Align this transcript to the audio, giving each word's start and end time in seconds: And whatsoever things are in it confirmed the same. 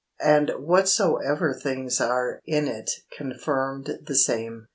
And 0.23 0.49
whatsoever 0.57 1.53
things 1.53 2.01
are 2.01 2.39
in 2.47 2.67
it 2.67 2.89
confirmed 3.15 3.99
the 4.03 4.15
same. 4.15 4.65